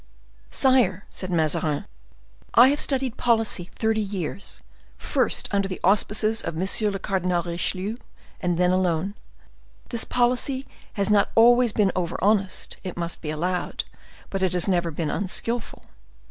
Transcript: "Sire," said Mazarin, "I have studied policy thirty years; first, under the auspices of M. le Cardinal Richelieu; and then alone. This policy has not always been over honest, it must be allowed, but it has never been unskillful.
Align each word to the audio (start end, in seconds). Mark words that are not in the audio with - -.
"Sire," 0.49 1.05
said 1.11 1.29
Mazarin, 1.29 1.85
"I 2.55 2.69
have 2.69 2.79
studied 2.79 3.17
policy 3.17 3.65
thirty 3.75 4.01
years; 4.01 4.63
first, 4.97 5.47
under 5.51 5.67
the 5.67 5.79
auspices 5.83 6.41
of 6.43 6.57
M. 6.59 6.67
le 6.91 6.97
Cardinal 6.97 7.43
Richelieu; 7.43 7.97
and 8.41 8.57
then 8.57 8.71
alone. 8.71 9.13
This 9.89 10.03
policy 10.03 10.65
has 10.93 11.11
not 11.11 11.29
always 11.35 11.71
been 11.71 11.91
over 11.95 12.17
honest, 12.19 12.77
it 12.83 12.97
must 12.97 13.21
be 13.21 13.29
allowed, 13.29 13.83
but 14.31 14.41
it 14.41 14.53
has 14.53 14.67
never 14.67 14.89
been 14.89 15.11
unskillful. 15.11 15.85